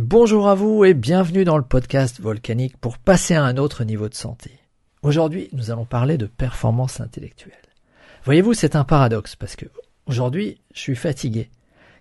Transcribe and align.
Bonjour 0.00 0.48
à 0.48 0.54
vous 0.54 0.84
et 0.84 0.94
bienvenue 0.94 1.44
dans 1.44 1.56
le 1.56 1.64
podcast 1.64 2.20
volcanique 2.20 2.76
pour 2.76 2.98
passer 2.98 3.34
à 3.34 3.42
un 3.42 3.56
autre 3.56 3.82
niveau 3.82 4.08
de 4.08 4.14
santé. 4.14 4.52
Aujourd'hui, 5.02 5.48
nous 5.52 5.72
allons 5.72 5.86
parler 5.86 6.16
de 6.16 6.26
performance 6.26 7.00
intellectuelle. 7.00 7.52
Voyez-vous, 8.22 8.54
c'est 8.54 8.76
un 8.76 8.84
paradoxe 8.84 9.34
parce 9.34 9.56
que 9.56 9.66
aujourd'hui, 10.06 10.60
je 10.72 10.78
suis 10.78 10.94
fatigué 10.94 11.50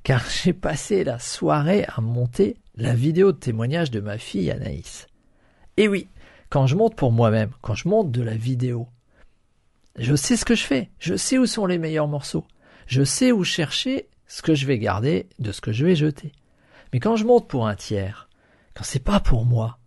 car 0.03 0.23
j'ai 0.43 0.53
passé 0.53 1.03
la 1.03 1.17
soirée 1.17 1.85
à 1.87 1.99
monter 1.99 2.57
la 2.75 2.93
vidéo 2.93 3.31
de 3.31 3.39
témoignage 3.39 3.89
de 3.89 3.99
ma 3.99 4.19
fille 4.19 4.51
Anaïs. 4.51 5.07
Et 5.77 5.87
oui, 5.87 6.07
quand 6.49 6.67
je 6.67 6.75
monte 6.75 6.95
pour 6.95 7.11
moi-même, 7.11 7.49
quand 7.63 7.73
je 7.73 7.87
monte 7.87 8.11
de 8.11 8.21
la 8.21 8.35
vidéo, 8.35 8.87
je 9.97 10.15
sais 10.15 10.37
ce 10.37 10.45
que 10.45 10.53
je 10.53 10.65
fais, 10.65 10.91
je 10.99 11.15
sais 11.15 11.39
où 11.39 11.47
sont 11.47 11.65
les 11.65 11.79
meilleurs 11.79 12.07
morceaux, 12.07 12.45
je 12.85 13.03
sais 13.03 13.31
où 13.31 13.43
chercher 13.43 14.07
ce 14.27 14.43
que 14.43 14.53
je 14.53 14.67
vais 14.67 14.77
garder 14.77 15.25
de 15.39 15.51
ce 15.51 15.61
que 15.61 15.71
je 15.71 15.83
vais 15.83 15.95
jeter. 15.95 16.31
Mais 16.93 16.99
quand 16.99 17.15
je 17.15 17.25
monte 17.25 17.47
pour 17.47 17.67
un 17.67 17.75
tiers, 17.75 18.29
quand 18.73 18.83
c'est 18.83 19.03
pas 19.03 19.19
pour 19.19 19.45
moi, 19.45 19.79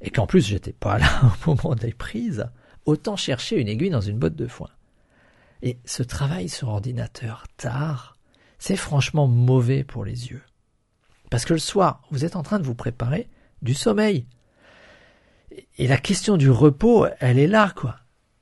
et 0.00 0.10
qu'en 0.10 0.26
plus 0.26 0.46
j'étais 0.46 0.72
pas 0.72 0.98
là 0.98 1.22
au 1.46 1.54
moment 1.54 1.74
des 1.74 1.92
prises, 1.92 2.46
autant 2.86 3.16
chercher 3.16 3.60
une 3.60 3.68
aiguille 3.68 3.90
dans 3.90 4.00
une 4.00 4.18
botte 4.18 4.36
de 4.36 4.46
foin. 4.46 4.70
Et 5.62 5.78
ce 5.84 6.02
travail 6.02 6.48
sur 6.48 6.68
ordinateur 6.68 7.44
tard, 7.56 8.16
c'est 8.58 8.76
franchement 8.76 9.26
mauvais 9.26 9.84
pour 9.84 10.04
les 10.04 10.28
yeux. 10.28 10.42
Parce 11.30 11.44
que 11.44 11.52
le 11.52 11.58
soir, 11.58 12.02
vous 12.10 12.24
êtes 12.24 12.36
en 12.36 12.42
train 12.42 12.58
de 12.58 12.64
vous 12.64 12.74
préparer 12.74 13.28
du 13.62 13.74
sommeil. 13.74 14.26
Et 15.78 15.86
la 15.86 15.98
question 15.98 16.36
du 16.36 16.50
repos, 16.50 17.06
elle 17.20 17.38
est 17.38 17.46
là, 17.46 17.72
quoi. 17.74 17.96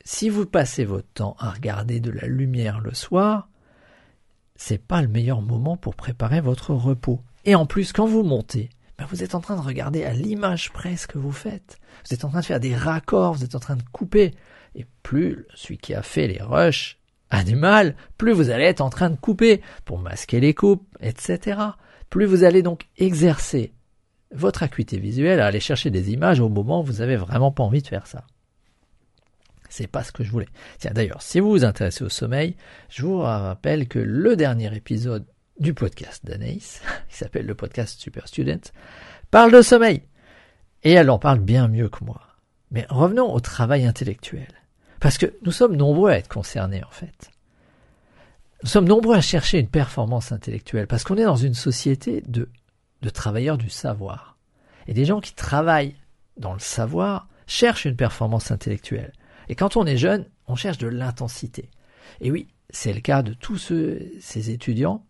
Si 0.04 0.28
vous 0.28 0.46
passez 0.46 0.84
votre 0.84 1.08
temps 1.08 1.36
à 1.38 1.50
regarder 1.50 1.98
de 1.98 2.10
la 2.10 2.26
lumière 2.26 2.80
le 2.80 2.94
soir, 2.94 3.48
c'est 4.54 4.78
pas 4.78 5.02
le 5.02 5.08
meilleur 5.08 5.42
moment 5.42 5.76
pour 5.76 5.96
préparer 5.96 6.40
votre 6.40 6.74
repos. 6.74 7.20
Et 7.46 7.54
en 7.54 7.64
plus, 7.64 7.92
quand 7.92 8.06
vous 8.06 8.24
montez, 8.24 8.68
ben 8.98 9.06
vous 9.08 9.22
êtes 9.22 9.34
en 9.34 9.40
train 9.40 9.56
de 9.56 9.60
regarder 9.60 10.04
à 10.04 10.12
l'image 10.12 10.72
près 10.72 10.96
ce 10.96 11.06
que 11.06 11.16
vous 11.16 11.32
faites. 11.32 11.78
Vous 12.04 12.12
êtes 12.12 12.24
en 12.24 12.28
train 12.28 12.40
de 12.40 12.44
faire 12.44 12.60
des 12.60 12.74
raccords, 12.74 13.34
vous 13.34 13.44
êtes 13.44 13.54
en 13.54 13.60
train 13.60 13.76
de 13.76 13.84
couper. 13.92 14.34
Et 14.74 14.84
plus 15.02 15.46
celui 15.54 15.78
qui 15.78 15.94
a 15.94 16.02
fait 16.02 16.26
les 16.26 16.42
rushs 16.42 16.98
a 17.30 17.44
du 17.44 17.56
mal, 17.56 17.96
plus 18.18 18.32
vous 18.32 18.50
allez 18.50 18.64
être 18.64 18.80
en 18.80 18.90
train 18.90 19.10
de 19.10 19.16
couper 19.16 19.62
pour 19.84 19.98
masquer 19.98 20.40
les 20.40 20.54
coupes, 20.54 20.86
etc. 21.00 21.60
Plus 22.10 22.26
vous 22.26 22.44
allez 22.44 22.62
donc 22.62 22.86
exercer 22.98 23.72
votre 24.32 24.62
acuité 24.62 24.98
visuelle 24.98 25.40
à 25.40 25.46
aller 25.46 25.60
chercher 25.60 25.90
des 25.90 26.10
images 26.10 26.40
au 26.40 26.48
moment 26.48 26.80
où 26.80 26.84
vous 26.84 27.00
avez 27.00 27.16
vraiment 27.16 27.52
pas 27.52 27.62
envie 27.62 27.82
de 27.82 27.86
faire 27.86 28.06
ça. 28.06 28.24
C'est 29.68 29.86
pas 29.86 30.04
ce 30.04 30.12
que 30.12 30.24
je 30.24 30.30
voulais. 30.30 30.48
Tiens, 30.78 30.92
d'ailleurs, 30.94 31.22
si 31.22 31.40
vous 31.40 31.50
vous 31.50 31.64
intéressez 31.64 32.04
au 32.04 32.08
sommeil, 32.08 32.56
je 32.88 33.04
vous 33.04 33.18
rappelle 33.18 33.88
que 33.88 33.98
le 33.98 34.36
dernier 34.36 34.74
épisode 34.74 35.26
du 35.58 35.74
podcast 35.74 36.24
d'Anaïs, 36.24 36.82
qui 37.08 37.16
s'appelle 37.16 37.46
le 37.46 37.54
podcast 37.54 38.00
Super 38.00 38.28
Student, 38.28 38.72
parle 39.30 39.52
de 39.52 39.62
sommeil. 39.62 40.02
Et 40.82 40.92
elle 40.92 41.10
en 41.10 41.18
parle 41.18 41.40
bien 41.40 41.68
mieux 41.68 41.88
que 41.88 42.04
moi. 42.04 42.20
Mais 42.70 42.86
revenons 42.88 43.32
au 43.32 43.40
travail 43.40 43.84
intellectuel. 43.84 44.48
Parce 45.00 45.18
que 45.18 45.34
nous 45.42 45.52
sommes 45.52 45.76
nombreux 45.76 46.10
à 46.10 46.18
être 46.18 46.28
concernés, 46.28 46.84
en 46.84 46.90
fait. 46.90 47.30
Nous 48.62 48.68
sommes 48.68 48.88
nombreux 48.88 49.16
à 49.16 49.20
chercher 49.20 49.58
une 49.58 49.68
performance 49.68 50.32
intellectuelle, 50.32 50.86
parce 50.86 51.04
qu'on 51.04 51.16
est 51.16 51.24
dans 51.24 51.36
une 51.36 51.54
société 51.54 52.22
de, 52.26 52.48
de 53.02 53.10
travailleurs 53.10 53.58
du 53.58 53.70
savoir. 53.70 54.38
Et 54.86 54.94
des 54.94 55.04
gens 55.04 55.20
qui 55.20 55.34
travaillent 55.34 55.96
dans 56.36 56.54
le 56.54 56.60
savoir 56.60 57.28
cherchent 57.46 57.84
une 57.84 57.96
performance 57.96 58.50
intellectuelle. 58.50 59.12
Et 59.48 59.54
quand 59.54 59.76
on 59.76 59.86
est 59.86 59.96
jeune, 59.96 60.26
on 60.46 60.56
cherche 60.56 60.78
de 60.78 60.88
l'intensité. 60.88 61.70
Et 62.20 62.30
oui, 62.30 62.48
c'est 62.70 62.92
le 62.92 63.00
cas 63.00 63.22
de 63.22 63.32
tous 63.32 63.58
ces 63.58 64.50
étudiants 64.50 65.04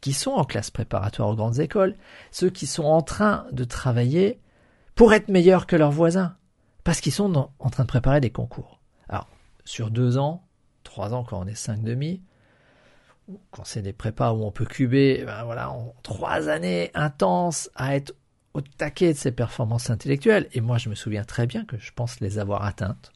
qui 0.00 0.12
sont 0.12 0.32
en 0.32 0.44
classe 0.44 0.70
préparatoire 0.70 1.28
aux 1.28 1.36
grandes 1.36 1.60
écoles, 1.60 1.94
ceux 2.30 2.50
qui 2.50 2.66
sont 2.66 2.84
en 2.84 3.02
train 3.02 3.46
de 3.52 3.64
travailler 3.64 4.40
pour 4.94 5.12
être 5.12 5.28
meilleurs 5.28 5.66
que 5.66 5.76
leurs 5.76 5.90
voisins, 5.90 6.36
parce 6.84 7.00
qu'ils 7.00 7.12
sont 7.12 7.50
en 7.58 7.70
train 7.70 7.84
de 7.84 7.88
préparer 7.88 8.20
des 8.20 8.30
concours. 8.30 8.80
Alors, 9.08 9.28
sur 9.64 9.90
deux 9.90 10.18
ans, 10.18 10.44
trois 10.84 11.14
ans 11.14 11.24
quand 11.24 11.40
on 11.40 11.46
est 11.46 11.54
cinq 11.54 11.82
demi, 11.82 12.22
quand 13.50 13.64
c'est 13.64 13.82
des 13.82 13.92
prépas 13.92 14.32
où 14.32 14.44
on 14.44 14.50
peut 14.50 14.64
cuber, 14.64 15.22
ben 15.24 15.44
voilà, 15.44 15.72
trois 16.02 16.48
années 16.48 16.90
intenses 16.94 17.70
à 17.74 17.94
être 17.94 18.14
au 18.54 18.60
taquet 18.60 19.12
de 19.12 19.18
ses 19.18 19.32
performances 19.32 19.90
intellectuelles. 19.90 20.48
Et 20.52 20.60
moi, 20.60 20.78
je 20.78 20.88
me 20.88 20.94
souviens 20.94 21.24
très 21.24 21.46
bien 21.46 21.64
que 21.64 21.78
je 21.78 21.92
pense 21.92 22.20
les 22.20 22.38
avoir 22.38 22.64
atteintes. 22.64 23.12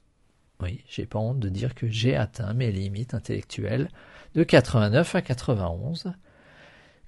Oui, 0.63 0.85
j'ai 0.89 1.07
pas 1.07 1.19
honte 1.19 1.41
de 1.41 1.49
dire 1.49 1.75
que 1.75 1.89
j'ai 1.89 2.15
atteint 2.15 2.55
mes 2.55 2.71
limites 2.71 3.15
intellectuelles 3.15 3.89
de 4.35 4.45
89 4.45 5.15
à 5.17 5.23
91 5.23 6.13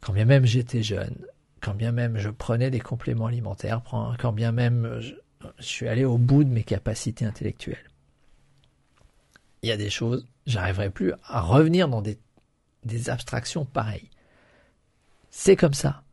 quand 0.07 0.13
bien 0.13 0.25
même 0.25 0.47
j'étais 0.47 0.85
jeune, 0.85 1.27
quand 1.61 1.75
bien 1.75 1.91
même 1.91 2.17
je 2.17 2.29
prenais 2.29 2.71
des 2.71 2.79
compléments 2.79 3.27
alimentaires, 3.27 3.83
quand 3.91 4.33
bien 4.33 4.53
même 4.53 5.01
je, 5.01 5.15
suis 5.59 5.89
allé 5.89 6.05
au 6.05 6.17
bout 6.17 6.45
de 6.45 6.49
mes 6.49 6.63
capacités 6.63 7.25
intellectuelles. 7.25 7.91
Il 9.63 9.69
y 9.69 9.73
a 9.73 9.77
des 9.77 9.91
choses, 9.91 10.25
j'arriverai 10.47 10.91
plus 10.91 11.13
à 11.25 11.41
revenir 11.41 11.89
dans 11.89 12.03
des, 12.03 12.21
abstractions 13.09 13.65
pareilles. 13.65 14.11
C'est 15.31 15.57
comme 15.57 15.75
ça. 15.75 16.05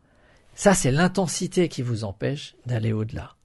Ça, 0.55 0.73
c'est 0.73 0.91
l'intensité 0.91 1.69
qui 1.69 1.83
vous 1.83 2.03
empêche 2.03 2.55
d'aller 2.65 2.93
au-delà. 2.93 3.35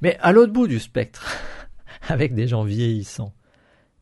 Mais 0.00 0.18
à 0.22 0.32
l'autre 0.32 0.52
bout 0.52 0.66
du 0.66 0.80
spectre, 0.80 1.36
avec 2.08 2.34
des 2.34 2.48
gens 2.48 2.64
vieillissants, 2.64 3.32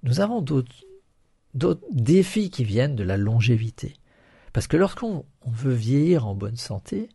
nous 0.04 0.20
avons 0.20 0.40
d'autres 0.40 1.86
défis 1.90 2.48
qui 2.48 2.64
viennent 2.64 2.96
de 2.96 3.04
la 3.04 3.18
longévité. 3.18 3.98
Parce 4.52 4.66
que 4.66 4.76
lorsqu'on 4.76 5.24
veut 5.46 5.72
vieillir 5.72 6.26
en 6.26 6.34
bonne 6.34 6.56
santé, 6.56 7.08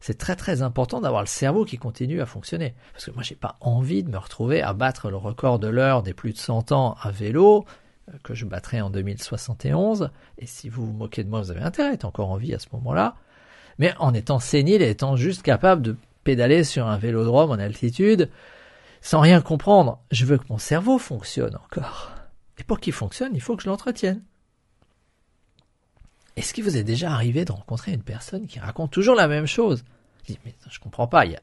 c'est 0.00 0.16
très 0.16 0.36
très 0.36 0.62
important 0.62 1.00
d'avoir 1.00 1.22
le 1.22 1.26
cerveau 1.26 1.64
qui 1.64 1.76
continue 1.76 2.20
à 2.20 2.26
fonctionner. 2.26 2.74
Parce 2.92 3.06
que 3.06 3.10
moi, 3.10 3.22
j'ai 3.22 3.34
pas 3.34 3.56
envie 3.60 4.02
de 4.02 4.10
me 4.10 4.18
retrouver 4.18 4.62
à 4.62 4.72
battre 4.72 5.10
le 5.10 5.16
record 5.16 5.58
de 5.58 5.68
l'heure 5.68 6.02
des 6.02 6.14
plus 6.14 6.32
de 6.32 6.38
100 6.38 6.72
ans 6.72 6.96
à 7.02 7.10
vélo, 7.10 7.64
euh, 8.08 8.12
que 8.22 8.34
je 8.34 8.46
battrai 8.46 8.80
en 8.80 8.90
2071. 8.90 10.10
Et 10.38 10.46
si 10.46 10.68
vous 10.68 10.86
vous 10.86 10.92
moquez 10.92 11.24
de 11.24 11.28
moi, 11.28 11.40
vous 11.40 11.50
avez 11.50 11.62
intérêt 11.62 11.98
à 12.02 12.06
encore 12.06 12.30
en 12.30 12.36
vie 12.36 12.54
à 12.54 12.58
ce 12.58 12.68
moment-là. 12.72 13.16
Mais 13.78 13.92
en 13.98 14.14
étant 14.14 14.38
sénile 14.38 14.82
et 14.82 14.90
étant 14.90 15.16
juste 15.16 15.42
capable 15.42 15.82
de 15.82 15.96
pédaler 16.24 16.64
sur 16.64 16.86
un 16.86 16.98
vélodrome 16.98 17.50
en 17.50 17.54
altitude, 17.54 18.30
sans 19.00 19.20
rien 19.20 19.40
comprendre. 19.40 20.00
Je 20.10 20.24
veux 20.24 20.38
que 20.38 20.46
mon 20.48 20.58
cerveau 20.58 20.98
fonctionne 20.98 21.56
encore. 21.56 22.12
Et 22.58 22.64
pour 22.64 22.80
qu'il 22.80 22.92
fonctionne, 22.92 23.34
il 23.34 23.40
faut 23.40 23.56
que 23.56 23.62
je 23.62 23.68
l'entretienne. 23.68 24.22
Est-ce 26.38 26.54
qu'il 26.54 26.62
vous 26.62 26.76
est 26.76 26.84
déjà 26.84 27.10
arrivé 27.10 27.44
de 27.44 27.50
rencontrer 27.50 27.92
une 27.92 28.04
personne 28.04 28.46
qui 28.46 28.60
raconte 28.60 28.92
toujours 28.92 29.16
la 29.16 29.26
même 29.26 29.46
chose? 29.46 29.82
Je 30.22 30.34
dis, 30.34 30.38
mais 30.44 30.54
je 30.70 30.78
comprends 30.78 31.08
pas. 31.08 31.24
Hier, 31.26 31.40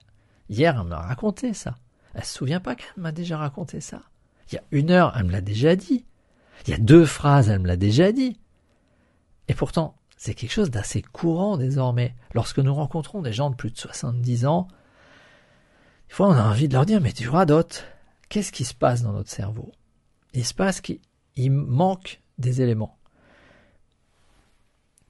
elle 0.79 0.88
m'a 0.88 1.00
raconté 1.00 1.53
ça. 1.53 1.75
Elle 2.13 2.23
se 2.23 2.33
souvient 2.33 2.61
pas 2.61 2.75
qu'elle 2.75 2.88
m'a 2.95 3.11
déjà 3.11 3.38
raconté 3.38 3.81
ça? 3.81 4.03
Il 4.50 4.55
y 4.55 4.57
a 4.57 4.63
une 4.72 4.91
heure, 4.91 5.13
elle 5.17 5.25
me 5.25 5.34
l'a 5.34 5.41
déjà 5.41 5.75
dit. 5.75 6.05
Il 6.66 6.72
y 6.72 6.73
a 6.73 6.78
deux 6.78 7.05
phrases, 7.05 7.50
elle 7.50 7.59
me 7.59 7.67
l'a 7.67 7.75
déjà 7.75 8.13
dit. 8.13 8.39
Et 9.50 9.53
pourtant, 9.53 9.97
c'est 10.16 10.34
quelque 10.34 10.53
chose 10.53 10.72
d'assez 10.72 11.01
courant 11.01 11.57
désormais. 11.57 12.16
Lorsque 12.34 12.59
nous 12.59 12.73
rencontrons 12.73 13.22
des 13.22 13.34
gens 13.34 13.50
de 13.50 13.55
plus 13.55 13.72
de 13.72 13.78
70 13.78 14.45
ans, 14.45 14.69
des 16.07 16.13
fois 16.16 16.29
on 16.29 16.38
a 16.38 16.44
envie 16.44 16.69
de 16.69 16.73
leur 16.73 16.85
dire, 16.85 17.01
mais 17.01 17.11
tu 17.11 17.28
radotes. 17.28 17.85
Qu'est-ce 18.29 18.53
qui 18.53 18.63
se 18.63 18.73
passe 18.73 19.01
dans 19.01 19.11
notre 19.11 19.29
cerveau? 19.29 19.73
Il 20.34 20.45
se 20.45 20.53
passe 20.53 20.79
qu'il 20.79 21.51
manque 21.51 22.22
des 22.38 22.61
éléments. 22.61 22.97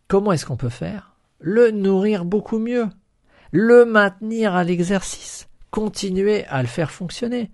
Comment 0.08 0.32
est-ce 0.32 0.46
qu'on 0.46 0.58
peut 0.58 0.70
faire? 0.70 1.16
Le 1.40 1.72
nourrir 1.72 2.26
beaucoup 2.26 2.60
mieux, 2.60 2.88
le 3.52 3.86
maintenir 3.86 4.54
à 4.56 4.64
l'exercice, 4.64 5.48
continuer 5.72 6.46
à 6.46 6.62
le 6.62 6.68
faire 6.68 6.92
fonctionner. 6.92 7.52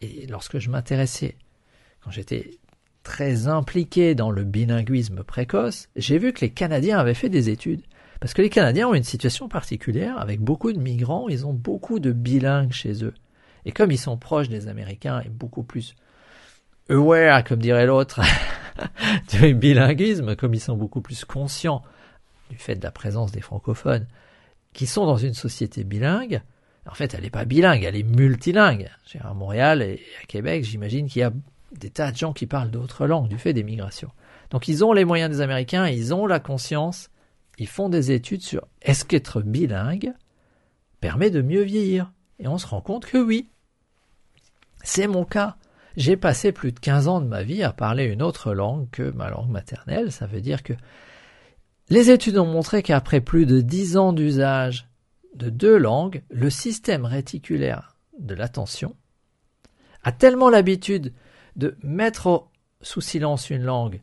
Et 0.00 0.26
lorsque 0.26 0.58
je 0.58 0.68
m'intéressais, 0.68 1.36
quand 2.02 2.10
j'étais 2.10 2.58
très 3.04 3.46
impliqué 3.46 4.14
dans 4.14 4.30
le 4.30 4.44
bilinguisme 4.44 5.22
précoce, 5.22 5.88
j'ai 5.94 6.18
vu 6.18 6.32
que 6.32 6.40
les 6.40 6.50
Canadiens 6.50 6.98
avaient 6.98 7.14
fait 7.14 7.28
des 7.28 7.50
études. 7.50 7.82
Parce 8.20 8.34
que 8.34 8.42
les 8.42 8.50
Canadiens 8.50 8.88
ont 8.88 8.94
une 8.94 9.02
situation 9.02 9.48
particulière, 9.48 10.18
avec 10.18 10.40
beaucoup 10.40 10.72
de 10.72 10.78
migrants, 10.78 11.28
ils 11.28 11.46
ont 11.46 11.52
beaucoup 11.52 11.98
de 11.98 12.12
bilingues 12.12 12.72
chez 12.72 13.04
eux. 13.04 13.14
Et 13.64 13.72
comme 13.72 13.90
ils 13.90 13.98
sont 13.98 14.16
proches 14.16 14.48
des 14.48 14.68
Américains 14.68 15.20
et 15.24 15.28
beaucoup 15.28 15.62
plus 15.62 15.94
aware, 16.88 17.44
comme 17.44 17.60
dirait 17.60 17.86
l'autre, 17.86 18.20
du 19.30 19.54
bilinguisme, 19.54 20.36
comme 20.36 20.54
ils 20.54 20.60
sont 20.60 20.76
beaucoup 20.76 21.00
plus 21.00 21.24
conscients 21.24 21.82
du 22.50 22.56
fait 22.56 22.76
de 22.76 22.82
la 22.82 22.90
présence 22.90 23.32
des 23.32 23.40
francophones, 23.40 24.06
qui 24.72 24.86
sont 24.86 25.06
dans 25.06 25.16
une 25.16 25.34
société 25.34 25.84
bilingue, 25.84 26.42
en 26.86 26.94
fait, 26.94 27.14
elle 27.14 27.22
n'est 27.22 27.30
pas 27.30 27.44
bilingue, 27.44 27.84
elle 27.84 27.96
est 27.96 28.02
multilingue. 28.02 28.90
À 29.20 29.34
Montréal 29.34 29.82
et 29.82 30.02
à 30.22 30.26
Québec, 30.26 30.64
j'imagine 30.64 31.08
qu'il 31.08 31.20
y 31.20 31.24
a 31.24 31.32
des 31.78 31.90
tas 31.90 32.10
de 32.10 32.16
gens 32.16 32.32
qui 32.32 32.46
parlent 32.46 32.70
d'autres 32.70 33.06
langues 33.06 33.28
du 33.28 33.38
fait 33.38 33.52
des 33.52 33.62
migrations. 33.62 34.10
Donc 34.50 34.68
ils 34.68 34.84
ont 34.84 34.92
les 34.92 35.04
moyens 35.04 35.30
des 35.30 35.40
Américains, 35.40 35.86
ils 35.86 36.12
ont 36.12 36.26
la 36.26 36.40
conscience, 36.40 37.08
ils 37.58 37.68
font 37.68 37.88
des 37.88 38.10
études 38.12 38.42
sur 38.42 38.66
est-ce 38.82 39.04
qu'être 39.04 39.40
bilingue 39.40 40.12
permet 41.00 41.30
de 41.30 41.40
mieux 41.40 41.62
vieillir. 41.62 42.12
Et 42.38 42.48
on 42.48 42.58
se 42.58 42.66
rend 42.66 42.80
compte 42.80 43.06
que 43.06 43.18
oui. 43.18 43.48
C'est 44.82 45.06
mon 45.06 45.24
cas. 45.24 45.56
J'ai 45.96 46.16
passé 46.16 46.52
plus 46.52 46.72
de 46.72 46.80
15 46.80 47.08
ans 47.08 47.20
de 47.20 47.26
ma 47.26 47.42
vie 47.42 47.62
à 47.62 47.72
parler 47.72 48.04
une 48.04 48.22
autre 48.22 48.54
langue 48.54 48.88
que 48.90 49.10
ma 49.10 49.30
langue 49.30 49.50
maternelle. 49.50 50.10
Ça 50.10 50.26
veut 50.26 50.40
dire 50.40 50.62
que 50.62 50.72
les 51.88 52.10
études 52.10 52.38
ont 52.38 52.46
montré 52.46 52.82
qu'après 52.82 53.20
plus 53.20 53.46
de 53.46 53.60
10 53.60 53.96
ans 53.96 54.12
d'usage 54.12 54.88
de 55.34 55.50
deux 55.50 55.76
langues, 55.76 56.22
le 56.30 56.50
système 56.50 57.04
réticulaire 57.04 57.96
de 58.18 58.34
l'attention 58.34 58.96
a 60.02 60.12
tellement 60.12 60.50
l'habitude 60.50 61.12
de 61.56 61.76
mettre 61.82 62.48
sous 62.80 63.00
silence 63.00 63.50
une 63.50 63.62
langue 63.62 64.00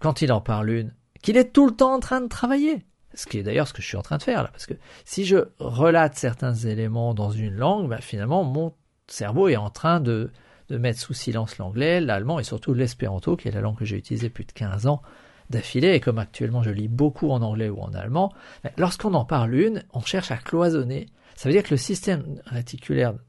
quand 0.00 0.22
il 0.22 0.32
en 0.32 0.40
parle 0.40 0.70
une, 0.70 0.94
qu'il 1.22 1.36
est 1.36 1.52
tout 1.52 1.66
le 1.66 1.74
temps 1.74 1.94
en 1.94 2.00
train 2.00 2.20
de 2.20 2.28
travailler. 2.28 2.84
Ce 3.14 3.26
qui 3.26 3.38
est 3.38 3.42
d'ailleurs 3.42 3.66
ce 3.66 3.72
que 3.72 3.82
je 3.82 3.86
suis 3.86 3.96
en 3.96 4.02
train 4.02 4.18
de 4.18 4.22
faire 4.22 4.42
là, 4.42 4.50
parce 4.52 4.66
que 4.66 4.74
si 5.04 5.24
je 5.24 5.48
relate 5.58 6.16
certains 6.16 6.54
éléments 6.54 7.14
dans 7.14 7.30
une 7.30 7.54
langue, 7.54 7.88
ben 7.88 8.00
finalement 8.00 8.44
mon 8.44 8.74
cerveau 9.08 9.48
est 9.48 9.56
en 9.56 9.70
train 9.70 9.98
de, 9.98 10.30
de 10.68 10.78
mettre 10.78 11.00
sous 11.00 11.14
silence 11.14 11.58
l'anglais, 11.58 12.00
l'allemand 12.00 12.38
et 12.38 12.44
surtout 12.44 12.74
l'espéranto, 12.74 13.36
qui 13.36 13.48
est 13.48 13.52
la 13.52 13.60
langue 13.60 13.78
que 13.78 13.84
j'ai 13.84 13.96
utilisée 13.96 14.30
plus 14.30 14.44
de 14.44 14.52
15 14.52 14.86
ans 14.86 15.02
d'affilée, 15.50 15.94
et 15.94 16.00
comme 16.00 16.18
actuellement 16.18 16.62
je 16.62 16.70
lis 16.70 16.88
beaucoup 16.88 17.30
en 17.30 17.40
anglais 17.42 17.70
ou 17.70 17.80
en 17.80 17.92
allemand, 17.94 18.32
lorsqu'on 18.76 19.14
en 19.14 19.24
parle 19.24 19.54
une, 19.54 19.82
on 19.92 20.00
cherche 20.00 20.30
à 20.30 20.36
cloisonner. 20.36 21.06
Ça 21.36 21.48
veut 21.48 21.54
dire 21.54 21.62
que 21.62 21.70
le 21.70 21.78
système 21.78 22.40
réticulaire 22.46 23.14
de 23.14 23.20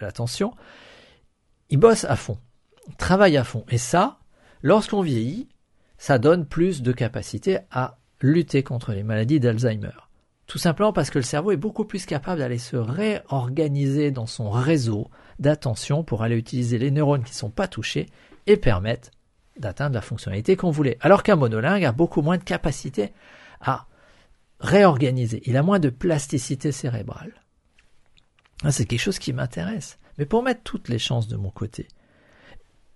l'attention, 0.00 0.52
il 1.70 1.78
bosse 1.78 2.04
à 2.04 2.16
fond, 2.16 2.38
il 2.88 2.96
travaille 2.96 3.36
à 3.36 3.44
fond. 3.44 3.64
Et 3.70 3.78
ça, 3.78 4.18
lorsqu'on 4.62 5.02
vieillit, 5.02 5.48
ça 5.96 6.18
donne 6.18 6.46
plus 6.46 6.82
de 6.82 6.92
capacité 6.92 7.58
à 7.70 7.98
lutter 8.20 8.62
contre 8.62 8.92
les 8.92 9.02
maladies 9.02 9.40
d'Alzheimer. 9.40 9.92
Tout 10.46 10.58
simplement 10.58 10.92
parce 10.92 11.10
que 11.10 11.18
le 11.18 11.24
cerveau 11.24 11.52
est 11.52 11.56
beaucoup 11.56 11.84
plus 11.84 12.06
capable 12.06 12.40
d'aller 12.40 12.58
se 12.58 12.76
réorganiser 12.76 14.10
dans 14.10 14.26
son 14.26 14.50
réseau 14.50 15.08
d'attention 15.40 16.04
pour 16.04 16.22
aller 16.22 16.36
utiliser 16.36 16.78
les 16.78 16.90
neurones 16.90 17.24
qui 17.24 17.32
ne 17.32 17.36
sont 17.36 17.50
pas 17.50 17.66
touchés 17.66 18.06
et 18.46 18.56
permettre 18.56 19.10
d'atteindre 19.58 19.94
la 19.94 20.00
fonctionnalité 20.00 20.56
qu'on 20.56 20.70
voulait. 20.70 20.98
Alors 21.00 21.22
qu'un 21.22 21.36
monolingue 21.36 21.84
a 21.84 21.92
beaucoup 21.92 22.22
moins 22.22 22.38
de 22.38 22.44
capacité 22.44 23.12
à 23.60 23.86
réorganiser. 24.60 25.42
Il 25.46 25.56
a 25.56 25.62
moins 25.62 25.78
de 25.78 25.90
plasticité 25.90 26.72
cérébrale. 26.72 27.32
C'est 28.68 28.84
quelque 28.84 29.00
chose 29.00 29.18
qui 29.18 29.32
m'intéresse. 29.32 29.98
Mais 30.18 30.26
pour 30.26 30.42
mettre 30.42 30.62
toutes 30.62 30.88
les 30.88 30.98
chances 30.98 31.28
de 31.28 31.36
mon 31.36 31.50
côté, 31.50 31.88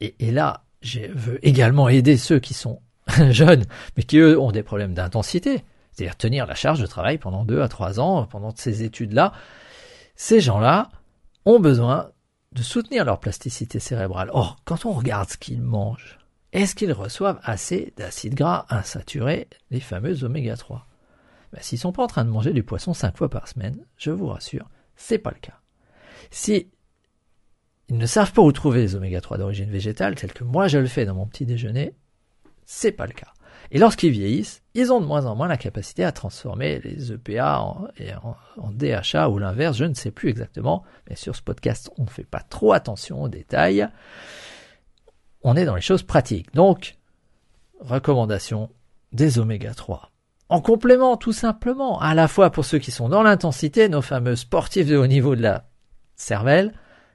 et, 0.00 0.31
là, 0.31 0.64
je 0.82 1.00
veux 1.14 1.38
également 1.47 1.88
aider 1.88 2.19
ceux 2.19 2.38
qui 2.38 2.52
sont 2.52 2.82
jeunes, 3.31 3.64
mais 3.97 4.02
qui 4.02 4.19
eux 4.19 4.38
ont 4.38 4.52
des 4.52 4.62
problèmes 4.62 4.93
d'intensité, 4.93 5.64
c'est-à-dire 5.93 6.17
tenir 6.17 6.47
la 6.47 6.55
charge 6.55 6.81
de 6.81 6.87
travail 6.87 7.17
pendant 7.17 7.44
deux 7.44 7.62
à 7.62 7.69
trois 7.69 8.00
ans, 8.00 8.26
pendant 8.26 8.55
ces 8.55 8.82
études-là, 8.82 9.32
ces 10.17 10.40
gens-là 10.40 10.90
ont 11.47 11.61
besoin 11.61 12.11
de 12.55 12.62
soutenir 12.62 13.05
leur 13.05 13.21
plasticité 13.21 13.81
cérébrale. 13.81 14.31
Or, 14.33 14.56
quand 14.65 14.87
on 14.87 14.93
regarde 14.93 15.29
ce 15.29 15.37
qu'ils 15.37 15.62
mangent, 15.62 16.19
est-ce 16.53 16.75
qu'ils 16.75 16.93
reçoivent 16.93 17.41
assez 17.43 17.93
d'acides 17.97 18.35
gras 18.35 18.67
insaturés, 18.71 19.49
les 19.71 19.81
fameux 19.81 20.23
oméga 20.23 20.56
3 20.56 20.87
ben, 21.53 21.59
S'ils 21.61 21.81
sont 21.81 21.93
pas 21.93 22.05
en 22.05 22.09
train 22.09 22.25
de 22.25 22.31
manger 22.31 22.53
du 22.53 22.62
poisson 22.62 22.95
cinq 22.95 23.17
fois 23.17 23.29
par 23.29 23.49
semaine, 23.49 23.85
je 23.97 24.12
vous 24.12 24.29
rassure, 24.29 24.71
c'est 24.95 25.19
pas 25.19 25.33
le 25.33 25.41
cas. 25.41 25.59
Si 26.31 26.71
ils 27.89 27.99
ne 27.99 28.06
savent 28.06 28.33
pas 28.33 28.41
où 28.41 28.53
trouver 28.53 28.81
les 28.81 28.95
oméga 28.95 29.21
3 29.21 29.39
d'origine 29.39 29.71
végétale, 29.71 30.15
tel 30.15 30.33
que 30.33 30.45
moi 30.45 30.69
je 30.69 30.79
le 30.79 30.87
fais 30.87 31.05
dans 31.05 31.15
mon 31.15 31.27
petit 31.27 31.45
déjeuner, 31.45 31.95
c'est 32.65 32.93
pas 32.93 33.07
le 33.07 33.12
cas. 33.12 33.35
Et 33.75 33.79
lorsqu'ils 33.81 34.12
vieillissent, 34.12 34.62
ils 34.75 34.93
ont 34.93 35.00
de 35.00 35.06
moins 35.06 35.26
en 35.26 35.35
moins 35.35 35.49
la 35.49 35.56
capacité 35.56 36.05
à 36.05 36.12
transformer 36.12 36.79
les 36.85 37.11
EPA 37.11 37.59
en, 37.59 38.71
DHA 38.71 39.29
ou 39.29 39.41
l'inverse, 39.41 39.76
je 39.76 39.85
ne 39.85 39.94
sais 39.94 40.12
plus 40.12 40.29
exactement, 40.29 40.85
mais 41.11 41.17
sur 41.17 41.35
ce 41.35 41.43
podcast, 41.43 41.91
on 41.99 42.05
ne 42.05 42.09
fait 42.09 42.23
pas 42.23 42.38
trop 42.38 42.73
attention 42.73 43.25
aux 43.25 43.29
détails. 43.29 43.88
On 45.43 45.56
est 45.56 45.65
dans 45.65 45.75
les 45.75 45.81
choses 45.81 46.05
pratiques. 46.05 46.55
Donc, 46.55 46.97
recommandation 47.81 48.71
des 49.11 49.41
oméga 49.41 49.75
3. 49.75 50.12
En 50.50 50.61
complément, 50.61 51.17
tout 51.17 51.32
simplement, 51.32 51.99
à 51.99 52.15
la 52.15 52.29
fois 52.29 52.50
pour 52.50 52.65
ceux 52.65 52.79
qui 52.79 52.93
sont 52.93 53.09
dans 53.09 53.25
l'intensité, 53.25 53.88
nos 53.88 54.03
fameux 54.03 54.37
sportifs 54.37 54.87
de 54.87 54.97
haut 54.97 55.09
niveau 55.09 55.35
de 55.35 55.43
la 55.43 55.65
cervelle, 56.15 56.75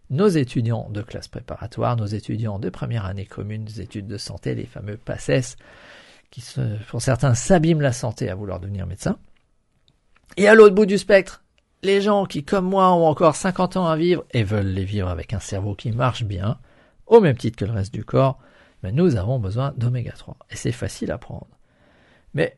nos 0.09 0.27
étudiants 0.27 0.89
de 0.89 1.03
classe 1.03 1.29
préparatoire, 1.29 1.95
nos 1.95 2.05
étudiants 2.05 2.59
de 2.59 2.69
première 2.69 3.05
année 3.05 3.25
commune 3.25 3.63
des 3.63 3.79
études 3.79 4.07
de 4.07 4.17
santé, 4.17 4.55
les 4.55 4.65
fameux 4.65 4.97
PACES, 4.97 5.55
qui 6.31 6.43
pour 6.89 7.01
certains 7.01 7.33
s'abîment 7.33 7.81
la 7.81 7.93
santé 7.93 8.29
à 8.29 8.35
vouloir 8.35 8.59
devenir 8.59 8.85
médecin. 8.85 9.17
Et 10.37 10.47
à 10.47 10.55
l'autre 10.55 10.75
bout 10.75 10.85
du 10.85 10.97
spectre, 10.97 11.43
les 11.81 12.01
gens 12.01 12.25
qui, 12.25 12.43
comme 12.43 12.65
moi, 12.65 12.93
ont 12.93 13.07
encore 13.07 13.35
50 13.35 13.77
ans 13.77 13.87
à 13.87 13.95
vivre 13.95 14.25
et 14.31 14.43
veulent 14.43 14.67
les 14.67 14.85
vivre 14.85 15.09
avec 15.09 15.33
un 15.33 15.39
cerveau 15.39 15.75
qui 15.75 15.91
marche 15.91 16.23
bien, 16.23 16.59
au 17.07 17.19
même 17.19 17.37
titre 17.37 17.57
que 17.57 17.65
le 17.65 17.71
reste 17.71 17.93
du 17.93 18.05
corps, 18.05 18.39
mais 18.83 18.91
nous 18.91 19.15
avons 19.15 19.39
besoin 19.39 19.73
d'oméga 19.77 20.11
3. 20.11 20.37
Et 20.51 20.55
c'est 20.55 20.71
facile 20.71 21.11
à 21.11 21.17
prendre. 21.17 21.47
Mais 22.33 22.57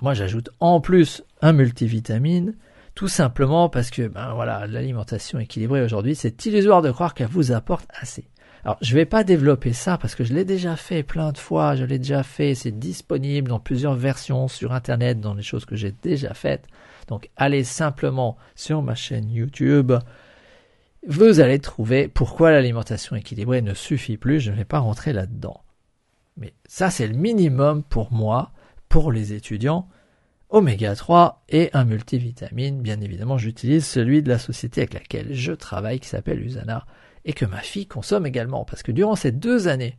moi 0.00 0.14
j'ajoute 0.14 0.50
en 0.60 0.80
plus 0.80 1.24
un 1.42 1.52
multivitamine 1.52 2.54
tout 2.94 3.08
simplement 3.08 3.68
parce 3.68 3.90
que 3.90 4.08
ben 4.08 4.34
voilà, 4.34 4.66
l'alimentation 4.66 5.38
équilibrée 5.38 5.82
aujourd'hui, 5.82 6.16
c'est 6.16 6.44
illusoire 6.46 6.82
de 6.82 6.90
croire 6.90 7.14
qu'elle 7.14 7.28
vous 7.28 7.52
apporte 7.52 7.86
assez. 8.00 8.28
Alors, 8.68 8.76
je 8.82 8.94
vais 8.94 9.06
pas 9.06 9.24
développer 9.24 9.72
ça 9.72 9.96
parce 9.96 10.14
que 10.14 10.24
je 10.24 10.34
l'ai 10.34 10.44
déjà 10.44 10.76
fait 10.76 11.02
plein 11.02 11.32
de 11.32 11.38
fois, 11.38 11.74
je 11.74 11.84
l'ai 11.84 11.98
déjà 11.98 12.22
fait, 12.22 12.54
c'est 12.54 12.78
disponible 12.78 13.48
dans 13.48 13.60
plusieurs 13.60 13.94
versions 13.94 14.46
sur 14.46 14.74
internet, 14.74 15.22
dans 15.22 15.32
les 15.32 15.42
choses 15.42 15.64
que 15.64 15.74
j'ai 15.74 15.90
déjà 15.90 16.34
faites. 16.34 16.66
Donc, 17.06 17.30
allez 17.34 17.64
simplement 17.64 18.36
sur 18.56 18.82
ma 18.82 18.94
chaîne 18.94 19.30
YouTube. 19.30 19.94
Vous 21.06 21.40
allez 21.40 21.60
trouver 21.60 22.08
pourquoi 22.08 22.50
l'alimentation 22.50 23.16
équilibrée 23.16 23.62
ne 23.62 23.72
suffit 23.72 24.18
plus, 24.18 24.38
je 24.38 24.50
ne 24.50 24.56
vais 24.56 24.66
pas 24.66 24.80
rentrer 24.80 25.14
là-dedans. 25.14 25.62
Mais 26.36 26.52
ça, 26.66 26.90
c'est 26.90 27.08
le 27.08 27.16
minimum 27.16 27.82
pour 27.82 28.12
moi, 28.12 28.52
pour 28.90 29.12
les 29.12 29.32
étudiants, 29.32 29.88
oméga 30.50 30.94
3 30.94 31.42
et 31.48 31.70
un 31.72 31.86
multivitamine. 31.86 32.82
Bien 32.82 33.00
évidemment, 33.00 33.38
j'utilise 33.38 33.86
celui 33.86 34.22
de 34.22 34.28
la 34.28 34.38
société 34.38 34.82
avec 34.82 34.92
laquelle 34.92 35.32
je 35.32 35.52
travaille 35.52 36.00
qui 36.00 36.08
s'appelle 36.08 36.44
Usana 36.44 36.84
et 37.28 37.34
que 37.34 37.44
ma 37.44 37.60
fille 37.60 37.86
consomme 37.86 38.26
également 38.26 38.64
parce 38.64 38.82
que 38.82 38.90
durant 38.90 39.14
ces 39.14 39.32
deux 39.32 39.68
années 39.68 39.98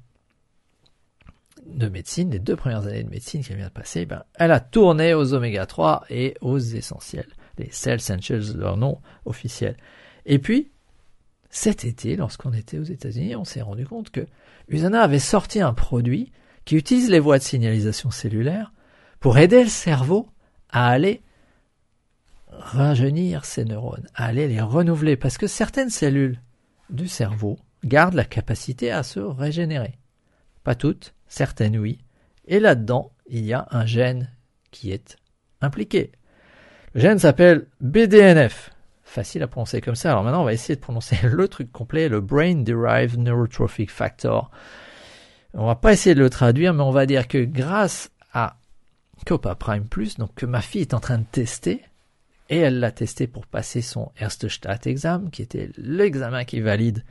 de 1.63 1.87
médecine, 1.87 2.31
les 2.31 2.39
deux 2.39 2.55
premières 2.55 2.87
années 2.87 3.03
de 3.03 3.09
médecine 3.09 3.43
qu'elle 3.43 3.57
vient 3.57 3.67
de 3.67 3.71
passer, 3.71 4.07
ben, 4.07 4.23
elle 4.33 4.51
a 4.51 4.59
tourné 4.59 5.13
aux 5.13 5.35
oméga 5.35 5.67
3 5.67 6.05
et 6.09 6.33
aux 6.41 6.57
essentiels, 6.57 7.29
les 7.59 7.69
Cell 7.71 7.97
Essentials, 7.97 8.57
leur 8.57 8.77
nom 8.77 8.99
officiel. 9.25 9.77
Et 10.25 10.39
puis, 10.39 10.71
cet 11.51 11.85
été, 11.85 12.15
lorsqu'on 12.15 12.51
était 12.51 12.79
aux 12.79 12.83
États-Unis, 12.83 13.35
on 13.35 13.45
s'est 13.45 13.61
rendu 13.61 13.85
compte 13.85 14.09
que 14.09 14.25
Usana 14.67 15.03
avait 15.03 15.19
sorti 15.19 15.61
un 15.61 15.73
produit 15.73 16.31
qui 16.65 16.77
utilise 16.77 17.11
les 17.11 17.19
voies 17.19 17.37
de 17.37 17.43
signalisation 17.43 18.09
cellulaire 18.09 18.73
pour 19.19 19.37
aider 19.37 19.61
le 19.61 19.69
cerveau 19.69 20.29
à 20.71 20.89
aller 20.89 21.21
rajeunir 22.47 23.45
ces 23.45 23.65
neurones, 23.65 24.07
à 24.15 24.25
aller 24.25 24.47
les 24.47 24.61
renouveler, 24.61 25.15
parce 25.15 25.37
que 25.37 25.45
certaines 25.45 25.91
cellules 25.91 26.39
du 26.89 27.07
cerveau 27.07 27.57
gardent 27.83 28.15
la 28.15 28.25
capacité 28.25 28.91
à 28.91 29.03
se 29.03 29.19
régénérer. 29.19 29.97
Pas 30.63 30.75
toutes, 30.75 31.13
certaines 31.27 31.77
oui, 31.77 31.99
et 32.45 32.59
là-dedans, 32.59 33.11
il 33.27 33.45
y 33.45 33.53
a 33.53 33.67
un 33.71 33.85
gène 33.85 34.29
qui 34.71 34.91
est 34.91 35.17
impliqué. 35.61 36.11
Le 36.93 37.01
gène 37.01 37.19
s'appelle 37.19 37.67
BDNF. 37.79 38.71
Facile 39.03 39.43
à 39.43 39.47
prononcer 39.47 39.81
comme 39.81 39.95
ça. 39.95 40.11
Alors 40.11 40.23
maintenant, 40.23 40.41
on 40.41 40.45
va 40.45 40.53
essayer 40.53 40.75
de 40.75 40.81
prononcer 40.81 41.17
le 41.23 41.47
truc 41.47 41.71
complet, 41.71 42.09
le 42.09 42.21
Brain 42.21 42.55
Derived 42.55 43.19
Neurotrophic 43.19 43.91
Factor. 43.91 44.51
On 45.53 45.65
va 45.65 45.75
pas 45.75 45.93
essayer 45.93 46.15
de 46.15 46.21
le 46.21 46.29
traduire, 46.29 46.73
mais 46.73 46.83
on 46.83 46.91
va 46.91 47.05
dire 47.05 47.27
que 47.27 47.43
grâce 47.43 48.11
à 48.33 48.57
Copa 49.25 49.55
Prime 49.55 49.87
Plus, 49.87 50.17
donc 50.17 50.33
que 50.35 50.45
ma 50.45 50.61
fille 50.61 50.81
est 50.81 50.93
en 50.93 50.99
train 50.99 51.17
de 51.17 51.25
tester, 51.31 51.81
et 52.49 52.57
elle 52.57 52.79
l'a 52.79 52.91
testé 52.91 53.27
pour 53.27 53.45
passer 53.45 53.81
son 53.81 54.11
Erste 54.19 54.47
Exam, 54.85 55.29
qui 55.29 55.41
était 55.41 55.69
l'examen 55.77 56.43
qui 56.43 56.61
valide 56.61 57.03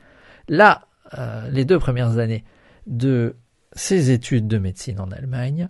là 0.47 0.87
euh, 1.17 1.49
les 1.49 1.65
deux 1.65 1.79
premières 1.79 2.17
années 2.17 2.43
de 2.87 3.35
ses 3.73 4.11
études 4.11 4.47
de 4.47 4.57
médecine 4.57 4.99
en 4.99 5.11
Allemagne. 5.11 5.67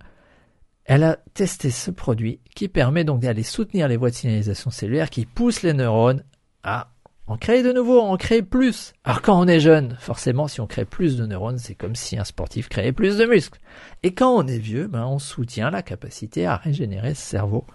Elle 0.85 1.03
a 1.03 1.17
testé 1.33 1.69
ce 1.69 1.91
produit 1.91 2.39
qui 2.55 2.67
permet 2.67 3.03
donc 3.03 3.21
d'aller 3.21 3.43
soutenir 3.43 3.87
les 3.87 3.97
voies 3.97 4.09
de 4.09 4.15
signalisation 4.15 4.71
cellulaire 4.71 5.09
qui 5.09 5.25
poussent 5.25 5.61
les 5.61 5.73
neurones 5.73 6.23
à 6.63 6.91
en 7.27 7.37
créer 7.37 7.61
de 7.61 7.71
nouveau, 7.71 8.01
en 8.01 8.17
créer 8.17 8.41
plus. 8.41 8.93
Alors 9.03 9.21
quand 9.21 9.39
on 9.39 9.47
est 9.47 9.59
jeune, 9.59 9.95
forcément, 9.99 10.47
si 10.47 10.61
on 10.61 10.67
crée 10.67 10.85
plus 10.85 11.15
de 11.15 11.27
neurones, 11.27 11.59
c'est 11.59 11.75
comme 11.75 11.95
si 11.95 12.17
un 12.17 12.23
sportif 12.23 12.69
créait 12.69 12.91
plus 12.91 13.17
de 13.17 13.25
muscles. 13.25 13.59
Et 14.01 14.15
quand 14.15 14.35
on 14.35 14.47
est 14.47 14.57
vieux, 14.57 14.87
ben, 14.87 15.05
on 15.05 15.19
soutient 15.19 15.69
la 15.69 15.83
capacité 15.83 16.47
à 16.47 16.55
régénérer 16.55 17.13
ce 17.13 17.21
cerveau. 17.21 17.65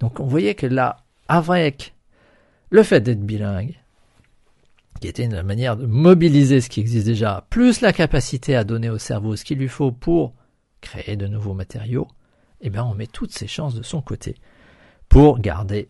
Donc 0.00 0.18
on 0.18 0.26
voyait 0.26 0.54
que 0.54 0.66
là, 0.66 0.96
avec 1.28 1.94
le 2.70 2.82
fait 2.82 3.00
d'être 3.00 3.24
bilingue, 3.24 3.76
qui 5.00 5.08
était 5.08 5.24
une 5.24 5.42
manière 5.42 5.76
de 5.76 5.86
mobiliser 5.86 6.60
ce 6.60 6.68
qui 6.68 6.80
existe 6.80 7.06
déjà, 7.06 7.46
plus 7.50 7.80
la 7.80 7.92
capacité 7.92 8.56
à 8.56 8.64
donner 8.64 8.90
au 8.90 8.98
cerveau 8.98 9.36
ce 9.36 9.44
qu'il 9.44 9.58
lui 9.58 9.68
faut 9.68 9.92
pour 9.92 10.34
créer 10.80 11.16
de 11.16 11.26
nouveaux 11.26 11.54
matériaux, 11.54 12.08
eh 12.60 12.70
bien 12.70 12.84
on 12.84 12.94
met 12.94 13.06
toutes 13.06 13.32
ses 13.32 13.46
chances 13.46 13.74
de 13.74 13.82
son 13.82 14.02
côté 14.02 14.34
pour 15.08 15.38
garder 15.38 15.88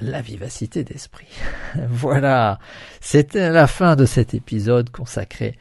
la 0.00 0.22
vivacité 0.22 0.84
d'esprit. 0.84 1.28
voilà, 1.88 2.58
c'était 3.00 3.50
la 3.50 3.66
fin 3.66 3.96
de 3.96 4.06
cet 4.06 4.34
épisode 4.34 4.90
consacré 4.90 5.58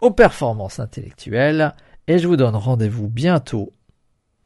aux 0.00 0.10
performances 0.10 0.80
intellectuelles 0.80 1.74
et 2.06 2.18
je 2.18 2.26
vous 2.26 2.36
donne 2.36 2.56
rendez-vous 2.56 3.08
bientôt 3.08 3.72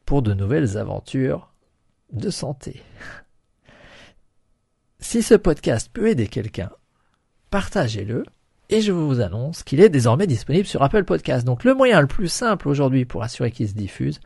pour 0.05 0.23
de 0.23 0.35
nouvelles 0.35 0.77
aventures 0.77 1.54
de 2.13 2.31
santé. 2.31 2.83
Si 4.99 5.23
ce 5.23 5.35
podcast 5.35 5.91
peut 5.93 6.09
aider 6.09 6.29
quelqu'un, 6.29 6.71
partagez-le 7.51 8.25
et 8.71 8.81
je 8.81 8.93
vous 8.93 9.21
annonce 9.21 9.63
qu'il 9.63 9.81
est 9.81 9.89
désormais 9.89 10.27
disponible 10.27 10.67
sur 10.67 10.83
Apple 10.83 11.05
Podcast. 11.05 11.45
Donc 11.45 11.65
le 11.65 11.75
moyen 11.75 12.01
le 12.01 12.07
plus 12.07 12.29
simple 12.29 12.69
aujourd'hui 12.69 13.05
pour 13.05 13.23
assurer 13.23 13.51
qu'il 13.51 13.69
se 13.69 13.75
diffuse, 13.75 14.21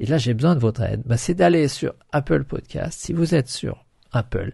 et 0.00 0.06
là 0.06 0.18
j'ai 0.18 0.34
besoin 0.34 0.54
de 0.54 0.60
votre 0.60 0.82
aide, 0.82 1.02
bah, 1.04 1.16
c'est 1.16 1.34
d'aller 1.34 1.68
sur 1.68 1.94
Apple 2.12 2.44
Podcast. 2.44 2.98
Si 2.98 3.12
vous 3.12 3.34
êtes 3.34 3.48
sur 3.48 3.84
Apple, 4.12 4.52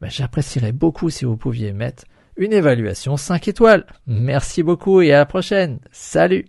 bah, 0.00 0.08
j'apprécierais 0.08 0.72
beaucoup 0.72 1.10
si 1.10 1.24
vous 1.24 1.36
pouviez 1.36 1.72
mettre 1.72 2.04
une 2.36 2.52
évaluation 2.52 3.16
5 3.16 3.48
étoiles. 3.48 3.86
Merci 4.06 4.62
beaucoup 4.62 5.00
et 5.00 5.12
à 5.12 5.18
la 5.18 5.26
prochaine. 5.26 5.80
Salut 5.90 6.46